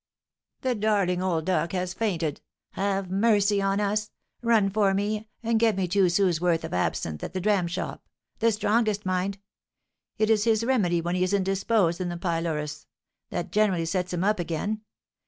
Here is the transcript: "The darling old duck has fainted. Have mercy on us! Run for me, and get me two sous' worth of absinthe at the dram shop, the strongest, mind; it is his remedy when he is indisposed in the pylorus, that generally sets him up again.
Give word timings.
"The 0.61 0.73
darling 0.73 1.21
old 1.21 1.45
duck 1.45 1.73
has 1.73 1.93
fainted. 1.93 2.41
Have 2.71 3.11
mercy 3.11 3.61
on 3.61 3.79
us! 3.79 4.09
Run 4.41 4.71
for 4.71 4.95
me, 4.95 5.27
and 5.43 5.59
get 5.59 5.75
me 5.75 5.87
two 5.87 6.09
sous' 6.09 6.41
worth 6.41 6.63
of 6.63 6.73
absinthe 6.73 7.23
at 7.23 7.33
the 7.33 7.39
dram 7.39 7.67
shop, 7.67 8.03
the 8.39 8.51
strongest, 8.51 9.05
mind; 9.05 9.37
it 10.17 10.31
is 10.31 10.45
his 10.45 10.63
remedy 10.63 11.01
when 11.01 11.13
he 11.13 11.23
is 11.23 11.35
indisposed 11.35 12.01
in 12.01 12.09
the 12.09 12.17
pylorus, 12.17 12.87
that 13.29 13.51
generally 13.51 13.85
sets 13.85 14.11
him 14.11 14.23
up 14.23 14.39
again. 14.39 14.81